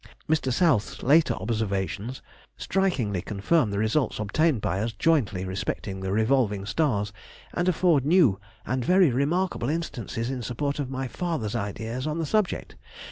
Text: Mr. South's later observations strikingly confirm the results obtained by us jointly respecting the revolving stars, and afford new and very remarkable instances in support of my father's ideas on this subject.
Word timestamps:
Mr. 0.27 0.51
South's 0.51 1.03
later 1.03 1.35
observations 1.35 2.23
strikingly 2.57 3.21
confirm 3.21 3.69
the 3.69 3.77
results 3.77 4.17
obtained 4.17 4.59
by 4.59 4.79
us 4.79 4.93
jointly 4.93 5.45
respecting 5.45 5.99
the 5.99 6.11
revolving 6.11 6.65
stars, 6.65 7.13
and 7.53 7.69
afford 7.69 8.03
new 8.03 8.39
and 8.65 8.83
very 8.83 9.11
remarkable 9.11 9.69
instances 9.69 10.31
in 10.31 10.41
support 10.41 10.79
of 10.79 10.89
my 10.89 11.07
father's 11.07 11.55
ideas 11.55 12.07
on 12.07 12.17
this 12.17 12.29
subject. 12.31 12.75